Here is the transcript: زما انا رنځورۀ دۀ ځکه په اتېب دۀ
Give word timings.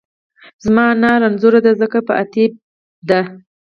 زما 0.65 0.83
انا 0.93 1.11
رنځورۀ 1.21 1.59
دۀ 1.65 1.71
ځکه 1.81 1.97
په 2.07 2.13
اتېب 2.23 2.51
دۀ 3.09 3.21